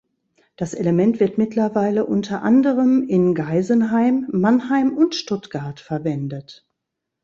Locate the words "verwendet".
5.79-6.67